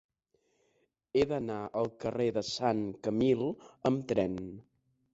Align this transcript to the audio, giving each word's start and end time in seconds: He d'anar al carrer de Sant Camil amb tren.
He 1.19 1.25
d'anar 1.33 1.59
al 1.83 1.93
carrer 2.05 2.29
de 2.39 2.45
Sant 2.55 2.83
Camil 3.09 3.49
amb 3.93 4.13
tren. 4.15 4.39